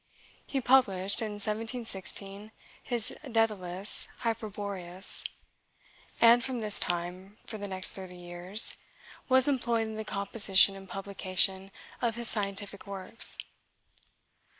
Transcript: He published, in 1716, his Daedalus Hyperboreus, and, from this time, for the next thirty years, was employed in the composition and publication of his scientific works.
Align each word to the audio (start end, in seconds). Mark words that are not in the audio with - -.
He 0.47 0.59
published, 0.59 1.21
in 1.21 1.33
1716, 1.33 2.51
his 2.81 3.15
Daedalus 3.23 4.07
Hyperboreus, 4.21 5.23
and, 6.19 6.43
from 6.43 6.59
this 6.59 6.79
time, 6.79 7.37
for 7.45 7.59
the 7.59 7.67
next 7.67 7.91
thirty 7.91 8.17
years, 8.17 8.77
was 9.29 9.47
employed 9.47 9.85
in 9.85 9.97
the 9.97 10.03
composition 10.03 10.75
and 10.75 10.89
publication 10.89 11.69
of 12.01 12.15
his 12.15 12.29
scientific 12.31 12.87
works. 12.87 13.37